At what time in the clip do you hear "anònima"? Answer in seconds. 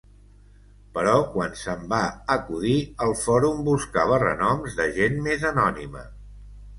5.51-6.03